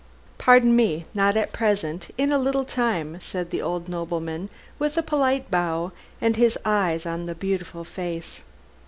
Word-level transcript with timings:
"Pardon 0.39 0.75
me, 0.75 1.05
not 1.13 1.37
at 1.37 1.53
present: 1.53 2.07
in 2.17 2.31
a 2.31 2.39
little 2.39 2.65
time," 2.65 3.19
said 3.21 3.51
the 3.51 3.61
old 3.61 3.87
nobleman, 3.87 4.49
with 4.79 4.97
a 4.97 5.03
polite 5.03 5.51
bow 5.51 5.91
and 6.19 6.37
his 6.37 6.57
eyes 6.65 7.05
on 7.05 7.27
the 7.27 7.35
beautiful 7.35 7.83
face. 7.83 8.41